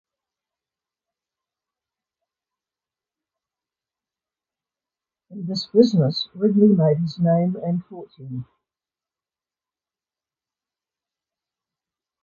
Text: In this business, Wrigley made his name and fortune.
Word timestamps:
In 5.29 5.45
this 5.45 5.67
business, 5.67 6.27
Wrigley 6.33 6.69
made 6.69 6.97
his 6.97 7.19
name 7.19 7.55
and 7.63 7.85
fortune. 7.85 8.45